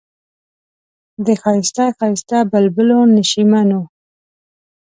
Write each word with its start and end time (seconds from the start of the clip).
د 1.25 1.27
ښایسته 1.41 1.85
ښایسته 1.97 2.37
بلبلو 2.51 2.99
نشیمن 3.17 3.67
و. 3.79 3.81